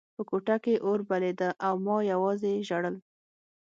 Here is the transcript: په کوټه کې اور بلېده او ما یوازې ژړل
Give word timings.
په 0.15 0.21
کوټه 0.29 0.55
کې 0.63 0.73
اور 0.85 0.99
بلېده 1.09 1.49
او 1.67 1.73
ما 1.85 1.97
یوازې 2.11 2.53
ژړل 2.67 2.95